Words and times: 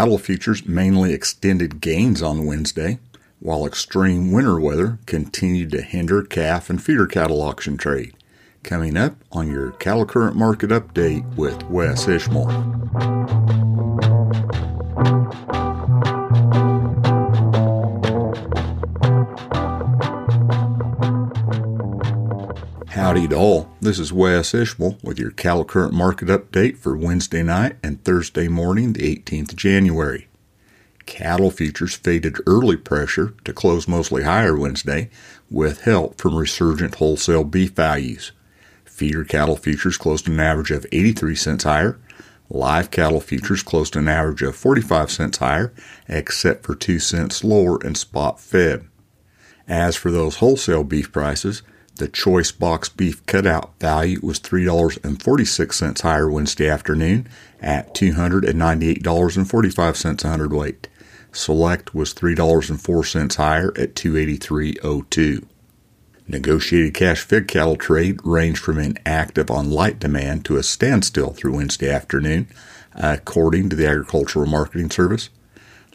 Cattle 0.00 0.16
futures 0.16 0.64
mainly 0.64 1.12
extended 1.12 1.82
gains 1.82 2.22
on 2.22 2.46
Wednesday, 2.46 2.98
while 3.38 3.66
extreme 3.66 4.32
winter 4.32 4.58
weather 4.58 4.98
continued 5.04 5.70
to 5.72 5.82
hinder 5.82 6.22
calf 6.22 6.70
and 6.70 6.82
feeder 6.82 7.06
cattle 7.06 7.42
auction 7.42 7.76
trade. 7.76 8.14
Coming 8.62 8.96
up 8.96 9.16
on 9.30 9.50
your 9.50 9.72
cattle 9.72 10.06
current 10.06 10.36
market 10.36 10.70
update 10.70 11.36
with 11.36 11.62
Wes 11.64 12.08
Ishmael. 12.08 12.46
Howdy 22.88 23.28
to 23.28 23.36
all. 23.36 23.69
This 23.82 23.98
is 23.98 24.12
Wes 24.12 24.52
Ishmael 24.52 24.98
with 25.02 25.18
your 25.18 25.30
cattle 25.30 25.64
current 25.64 25.94
market 25.94 26.28
update 26.28 26.76
for 26.76 26.94
Wednesday 26.94 27.42
night 27.42 27.76
and 27.82 28.04
Thursday 28.04 28.46
morning, 28.46 28.92
the 28.92 29.16
18th 29.16 29.52
of 29.52 29.56
January. 29.56 30.28
Cattle 31.06 31.50
futures 31.50 31.94
faded 31.94 32.36
early 32.46 32.76
pressure 32.76 33.32
to 33.46 33.54
close 33.54 33.88
mostly 33.88 34.24
higher 34.24 34.54
Wednesday 34.54 35.08
with 35.50 35.84
help 35.84 36.20
from 36.20 36.36
resurgent 36.36 36.96
wholesale 36.96 37.42
beef 37.42 37.70
values. 37.70 38.32
Feeder 38.84 39.24
cattle 39.24 39.56
futures 39.56 39.96
closed 39.96 40.28
an 40.28 40.38
average 40.38 40.70
of 40.70 40.84
83 40.92 41.34
cents 41.34 41.64
higher. 41.64 41.98
Live 42.50 42.90
cattle 42.90 43.22
futures 43.22 43.62
closed 43.62 43.96
an 43.96 44.08
average 44.08 44.42
of 44.42 44.56
45 44.56 45.10
cents 45.10 45.38
higher, 45.38 45.72
except 46.06 46.66
for 46.66 46.74
2 46.74 46.98
cents 46.98 47.42
lower 47.42 47.82
in 47.82 47.94
spot 47.94 48.36
Feb. 48.36 48.86
As 49.66 49.96
for 49.96 50.10
those 50.10 50.36
wholesale 50.36 50.84
beef 50.84 51.10
prices, 51.10 51.62
the 52.00 52.08
choice 52.08 52.50
box 52.50 52.88
beef 52.88 53.24
cutout 53.26 53.78
value 53.78 54.18
was 54.22 54.40
$3.46 54.40 56.00
higher 56.00 56.30
Wednesday 56.30 56.66
afternoon 56.68 57.28
at 57.60 57.94
$298.45 57.94 60.24
a 60.24 60.28
hundredweight. 60.28 60.88
Select 61.30 61.94
was 61.94 62.14
$3.04 62.14 63.36
higher 63.36 63.68
at 63.76 63.94
283.02. 63.94 65.44
Negotiated 66.26 66.94
cash 66.94 67.20
fed 67.20 67.46
cattle 67.46 67.76
trade 67.76 68.18
ranged 68.24 68.62
from 68.62 68.78
inactive 68.78 69.50
on 69.50 69.70
light 69.70 69.98
demand 69.98 70.46
to 70.46 70.56
a 70.56 70.62
standstill 70.62 71.34
through 71.34 71.56
Wednesday 71.56 71.90
afternoon, 71.90 72.46
according 72.94 73.68
to 73.68 73.76
the 73.76 73.86
Agricultural 73.86 74.46
Marketing 74.46 74.90
Service. 74.90 75.28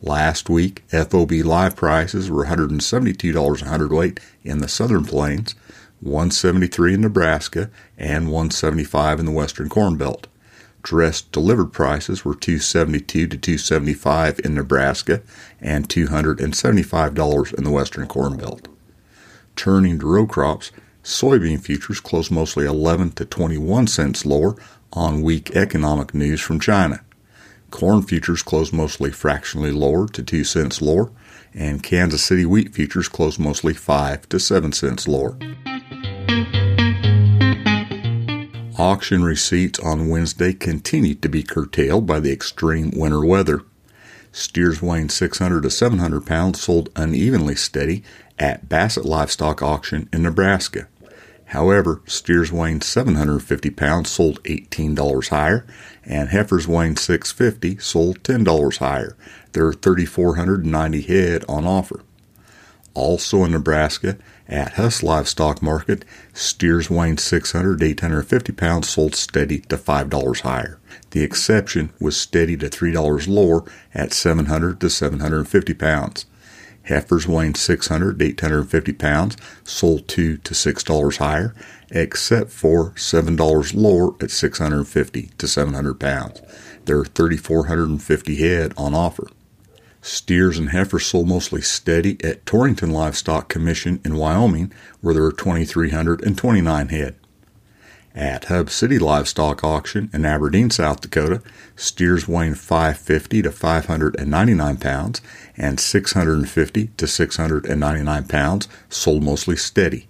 Last 0.00 0.50
week, 0.50 0.82
FOB 0.88 1.30
live 1.30 1.76
prices 1.76 2.28
were 2.28 2.46
$172 2.46 3.62
a 3.62 3.66
hundredweight 3.66 4.18
in 4.42 4.58
the 4.58 4.66
Southern 4.66 5.04
Plains, 5.04 5.54
173 6.02 6.94
in 6.94 7.00
Nebraska, 7.00 7.70
and 7.96 8.26
175 8.26 9.20
in 9.20 9.26
the 9.26 9.32
Western 9.32 9.68
Corn 9.68 9.96
Belt. 9.96 10.26
Dressed 10.82 11.30
delivered 11.30 11.72
prices 11.72 12.24
were 12.24 12.34
272 12.34 13.28
to 13.28 13.36
275 13.36 14.40
in 14.44 14.54
Nebraska 14.54 15.22
and 15.60 15.88
$275 15.88 17.54
in 17.54 17.64
the 17.64 17.70
Western 17.70 18.08
Corn 18.08 18.36
Belt. 18.36 18.66
Turning 19.54 20.00
to 20.00 20.06
row 20.06 20.26
crops, 20.26 20.72
soybean 21.04 21.60
futures 21.60 22.00
closed 22.00 22.32
mostly 22.32 22.66
11 22.66 23.12
to 23.12 23.24
21 23.24 23.86
cents 23.86 24.26
lower 24.26 24.56
on 24.92 25.22
weak 25.22 25.54
economic 25.54 26.14
news 26.14 26.40
from 26.40 26.58
China. 26.58 27.00
Corn 27.70 28.02
futures 28.02 28.42
closed 28.42 28.72
mostly 28.72 29.12
fractionally 29.12 29.70
lower 29.70 30.08
to 30.08 30.22
2 30.22 30.42
cents 30.42 30.82
lower, 30.82 31.12
and 31.54 31.82
Kansas 31.82 32.24
City 32.24 32.44
wheat 32.44 32.74
futures 32.74 33.08
closed 33.08 33.38
mostly 33.38 33.72
5 33.72 34.28
to 34.28 34.40
7 34.40 34.72
cents 34.72 35.06
lower. 35.06 35.38
Auction 38.78 39.22
receipts 39.22 39.78
on 39.78 40.08
Wednesday 40.08 40.52
continued 40.52 41.22
to 41.22 41.28
be 41.28 41.42
curtailed 41.42 42.04
by 42.06 42.18
the 42.18 42.32
extreme 42.32 42.90
winter 42.94 43.24
weather. 43.24 43.62
Steers 44.32 44.82
weighing 44.82 45.08
600 45.08 45.62
to 45.62 45.70
700 45.70 46.26
pounds 46.26 46.60
sold 46.60 46.88
unevenly 46.96 47.54
steady 47.54 48.02
at 48.38 48.68
Bassett 48.68 49.04
Livestock 49.04 49.62
Auction 49.62 50.08
in 50.12 50.22
Nebraska. 50.22 50.88
However, 51.46 52.00
steers 52.06 52.50
weighing 52.50 52.80
750 52.80 53.70
pounds 53.70 54.10
sold 54.10 54.42
$18 54.44 55.28
higher, 55.28 55.66
and 56.04 56.30
heifers 56.30 56.66
weighing 56.66 56.96
650 56.96 57.78
sold 57.78 58.22
$10 58.22 58.78
higher. 58.78 59.16
There 59.52 59.66
are 59.66 59.74
3,490 59.74 61.02
head 61.02 61.44
on 61.48 61.66
offer. 61.66 62.00
Also 62.94 63.44
in 63.44 63.52
Nebraska, 63.52 64.18
at 64.48 64.74
Huss 64.74 65.02
Livestock 65.02 65.62
Market, 65.62 66.04
steers 66.34 66.90
weighing 66.90 67.16
600 67.16 67.80
to 67.80 67.86
850 67.86 68.52
pounds 68.52 68.88
sold 68.88 69.14
steady 69.14 69.60
to 69.60 69.78
$5 69.78 70.40
higher. 70.40 70.78
The 71.10 71.22
exception 71.22 71.90
was 72.00 72.16
steady 72.16 72.56
to 72.58 72.68
$3 72.68 73.28
lower 73.28 73.64
at 73.94 74.12
700 74.12 74.80
to 74.80 74.90
750 74.90 75.74
pounds. 75.74 76.26
Heifers 76.84 77.28
weighing 77.28 77.54
600 77.54 78.18
to 78.18 78.24
850 78.24 78.92
pounds 78.92 79.36
sold 79.64 80.08
2 80.08 80.38
to 80.38 80.52
$6 80.54 81.16
higher, 81.16 81.54
except 81.90 82.50
for 82.50 82.90
$7 82.90 83.74
lower 83.74 84.14
at 84.20 84.30
650 84.30 85.30
to 85.38 85.48
700 85.48 86.00
pounds. 86.00 86.42
There 86.84 86.98
are 86.98 87.04
3,450 87.04 88.36
head 88.36 88.74
on 88.76 88.94
offer. 88.94 89.28
Steers 90.02 90.58
and 90.58 90.70
heifers 90.70 91.06
sold 91.06 91.28
mostly 91.28 91.62
steady 91.62 92.18
at 92.24 92.44
Torrington 92.44 92.90
Livestock 92.90 93.48
Commission 93.48 94.00
in 94.04 94.16
Wyoming, 94.16 94.72
where 95.00 95.14
there 95.14 95.24
are 95.24 95.32
2,329 95.32 96.88
head. 96.88 97.14
At 98.14 98.46
Hub 98.46 98.68
City 98.68 98.98
Livestock 98.98 99.62
Auction 99.62 100.10
in 100.12 100.26
Aberdeen, 100.26 100.70
South 100.70 101.00
Dakota, 101.00 101.40
steers 101.76 102.26
weighing 102.26 102.54
550 102.54 103.42
to 103.42 103.50
599 103.52 104.76
pounds 104.76 105.22
and 105.56 105.80
650 105.80 106.88
to 106.96 107.06
699 107.06 108.24
pounds 108.24 108.68
sold 108.90 109.22
mostly 109.22 109.56
steady. 109.56 110.08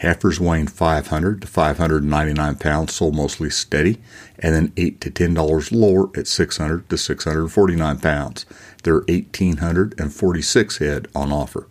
Heifers 0.00 0.40
weighing 0.40 0.66
500 0.66 1.42
to 1.42 1.46
599 1.46 2.54
pounds 2.56 2.94
sold 2.94 3.14
mostly 3.14 3.50
steady, 3.50 3.98
and 4.38 4.54
then 4.54 4.72
8 4.74 4.98
to 5.02 5.10
$10 5.10 5.72
lower 5.72 6.08
at 6.18 6.26
600 6.26 6.88
to 6.88 6.96
649 6.96 7.98
pounds. 7.98 8.46
There 8.82 8.94
are 8.94 9.04
1,846 9.06 10.78
head 10.78 11.08
on 11.14 11.30
offer. 11.30 11.66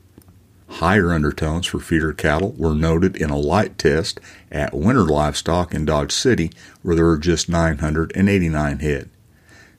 Higher 0.68 1.12
undertones 1.12 1.66
for 1.66 1.80
feeder 1.80 2.14
cattle 2.14 2.52
were 2.56 2.76
noted 2.76 3.16
in 3.16 3.32
a 3.32 3.38
light 3.38 3.80
test 3.80 4.20
at 4.52 4.76
Winter 4.76 5.06
Livestock 5.06 5.74
in 5.74 5.86
Dodge 5.86 6.12
City, 6.12 6.52
where 6.84 6.96
there 6.96 7.06
were 7.06 7.18
just 7.18 7.50
989 7.50 8.78
head. 8.78 9.10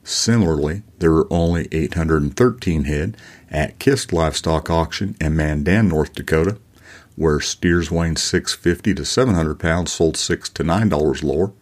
Similarly, 0.03 0.83
there 0.99 1.11
were 1.11 1.27
only 1.31 1.69
813 1.71 2.83
head 2.83 3.15
at 3.49 3.79
Kist 3.79 4.11
Livestock 4.11 4.69
Auction 4.69 5.15
in 5.21 5.37
Mandan, 5.37 5.87
North 5.87 6.13
Dakota, 6.13 6.57
where 7.21 7.39
steers 7.39 7.91
weighing 7.91 8.17
650 8.17 8.95
to 8.95 9.05
700 9.05 9.59
pounds 9.59 9.91
sold 9.91 10.17
6 10.17 10.49
to 10.49 10.63
$9 10.63 11.23
lower, 11.23 11.53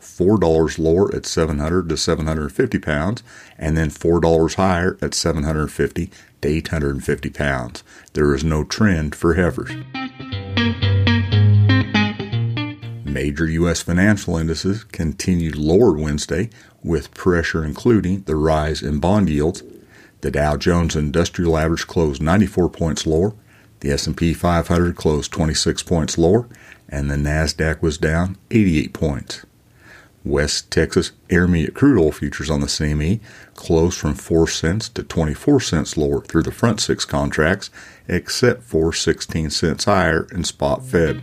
$4 0.00 0.78
lower 0.78 1.12
at 1.12 1.26
700 1.26 1.88
to 1.88 1.96
750 1.96 2.78
pounds, 2.78 3.24
and 3.58 3.76
then 3.76 3.90
$4 3.90 4.54
higher 4.54 4.96
at 5.02 5.14
750 5.14 6.12
to 6.40 6.48
850 6.48 7.30
pounds. 7.30 7.82
There 8.12 8.32
is 8.32 8.44
no 8.44 8.62
trend 8.62 9.16
for 9.16 9.34
heifers. 9.34 9.72
Major 13.04 13.48
U.S. 13.48 13.82
financial 13.82 14.36
indices 14.36 14.84
continued 14.84 15.56
lower 15.56 15.94
Wednesday, 15.94 16.48
with 16.84 17.12
pressure 17.12 17.64
including 17.64 18.22
the 18.22 18.36
rise 18.36 18.84
in 18.84 19.00
bond 19.00 19.28
yields. 19.28 19.64
The 20.20 20.30
Dow 20.30 20.56
Jones 20.56 20.94
Industrial 20.94 21.58
Average 21.58 21.88
closed 21.88 22.22
94 22.22 22.70
points 22.70 23.04
lower, 23.04 23.34
the 23.80 23.90
S&P 23.90 24.34
500 24.34 24.96
closed 24.96 25.32
26 25.32 25.82
points 25.84 26.18
lower, 26.18 26.48
and 26.88 27.10
the 27.10 27.16
Nasdaq 27.16 27.82
was 27.82 27.98
down 27.98 28.36
88 28.50 28.92
points. 28.92 29.44
West 30.24 30.70
Texas 30.70 31.12
Intermediate 31.30 31.74
crude 31.74 31.98
oil 31.98 32.12
futures 32.12 32.50
on 32.50 32.60
the 32.60 32.66
CME 32.66 33.20
closed 33.54 33.98
from 33.98 34.14
4 34.14 34.48
cents 34.48 34.88
to 34.90 35.02
24 35.02 35.60
cents 35.60 35.96
lower 35.96 36.20
through 36.20 36.42
the 36.42 36.52
front 36.52 36.80
six 36.80 37.04
contracts, 37.04 37.70
except 38.08 38.62
for 38.62 38.92
16 38.92 39.50
cents 39.50 39.84
higher 39.84 40.26
in 40.32 40.44
spot 40.44 40.82
Feb. 40.82 41.22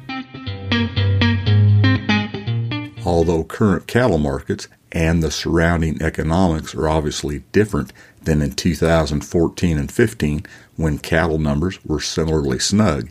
Although 3.06 3.44
current 3.44 3.85
cattle 3.85 4.18
markets 4.18 4.68
and 4.95 5.21
the 5.21 5.30
surrounding 5.30 6.01
economics 6.01 6.74
are 6.74 6.88
obviously 6.88 7.39
different 7.51 7.92
than 8.24 8.42
in 8.42 8.53
2014 8.53 9.77
and 9.77 9.92
15 9.92 10.45
when 10.77 10.97
cattle 10.97 11.38
numbers 11.38 11.83
were 11.83 12.00
similarly 12.00 12.57
snug, 12.57 13.09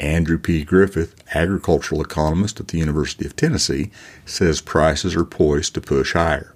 Andrew 0.00 0.38
P. 0.38 0.64
Griffith, 0.64 1.14
agricultural 1.34 2.00
economist 2.00 2.60
at 2.60 2.68
the 2.68 2.78
University 2.78 3.26
of 3.26 3.36
Tennessee, 3.36 3.90
says 4.24 4.62
prices 4.62 5.14
are 5.14 5.24
poised 5.24 5.74
to 5.74 5.82
push 5.82 6.14
higher. 6.14 6.54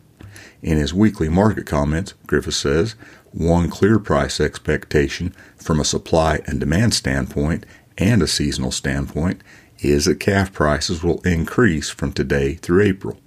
In 0.63 0.79
his 0.79 0.95
weekly 0.95 1.29
market 1.29 1.67
comments, 1.67 2.15
Griffith 2.27 2.55
says 2.55 2.95
one 3.33 3.69
clear 3.69 3.99
price 3.99 4.41
expectation 4.41 5.35
from 5.57 5.81
a 5.81 5.85
supply 5.85 6.41
and 6.47 6.59
demand 6.59 6.95
standpoint 6.95 7.67
and 7.99 8.23
a 8.23 8.27
seasonal 8.27 8.71
standpoint 8.71 9.43
is 9.81 10.07
that 10.07 10.21
calf 10.21 10.51
prices 10.51 11.03
will 11.03 11.21
increase 11.23 11.91
from 11.91 12.13
today 12.13 12.55
through 12.55 12.83
April. 12.83 13.19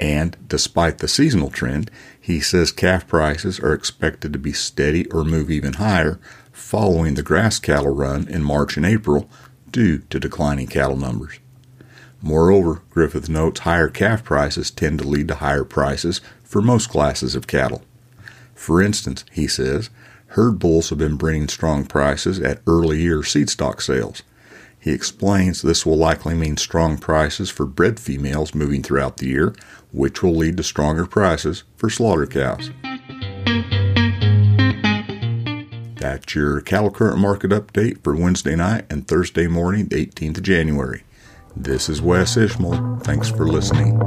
And 0.00 0.34
despite 0.48 0.98
the 0.98 1.08
seasonal 1.08 1.50
trend, 1.50 1.90
he 2.18 2.40
says 2.40 2.72
calf 2.72 3.06
prices 3.06 3.60
are 3.60 3.74
expected 3.74 4.32
to 4.32 4.38
be 4.38 4.52
steady 4.52 5.06
or 5.10 5.24
move 5.24 5.50
even 5.50 5.74
higher 5.74 6.18
following 6.52 7.14
the 7.14 7.22
grass 7.22 7.58
cattle 7.58 7.94
run 7.94 8.26
in 8.26 8.42
March 8.42 8.78
and 8.78 8.86
April 8.86 9.28
due 9.70 9.98
to 9.98 10.18
declining 10.18 10.66
cattle 10.66 10.96
numbers. 10.96 11.38
Moreover, 12.22 12.82
Griffith 12.90 13.28
notes 13.28 13.60
higher 13.60 13.88
calf 13.88 14.24
prices 14.24 14.70
tend 14.70 14.98
to 14.98 15.08
lead 15.08 15.28
to 15.28 15.36
higher 15.36 15.64
prices 15.64 16.20
for 16.42 16.62
most 16.62 16.88
classes 16.88 17.34
of 17.34 17.46
cattle. 17.46 17.82
For 18.54 18.82
instance, 18.82 19.24
he 19.30 19.46
says, 19.46 19.90
herd 20.28 20.58
bulls 20.58 20.90
have 20.90 20.98
been 20.98 21.16
bringing 21.16 21.48
strong 21.48 21.86
prices 21.86 22.40
at 22.40 22.60
early 22.66 23.00
year 23.00 23.22
seed 23.22 23.50
stock 23.50 23.80
sales. 23.80 24.22
He 24.80 24.92
explains 24.92 25.60
this 25.60 25.84
will 25.84 25.98
likely 25.98 26.34
mean 26.34 26.56
strong 26.56 26.96
prices 26.96 27.50
for 27.50 27.66
bred 27.66 28.00
females 28.00 28.54
moving 28.54 28.82
throughout 28.82 29.18
the 29.18 29.28
year, 29.28 29.54
which 29.92 30.22
will 30.22 30.34
lead 30.34 30.56
to 30.56 30.62
stronger 30.62 31.04
prices 31.04 31.64
for 31.76 31.90
slaughter 31.90 32.26
cows. 32.26 32.70
That's 35.96 36.34
your 36.34 36.62
cattle 36.62 36.90
current 36.90 37.18
market 37.18 37.50
update 37.50 38.02
for 38.02 38.16
Wednesday 38.16 38.56
night 38.56 38.86
and 38.88 39.06
Thursday 39.06 39.46
morning, 39.46 39.88
the 39.88 40.06
18th 40.06 40.38
of 40.38 40.44
January. 40.44 41.04
This 41.54 41.90
is 41.90 42.00
Wes 42.00 42.38
Ishmael. 42.38 43.00
Thanks 43.02 43.28
for 43.28 43.46
listening. 43.46 44.00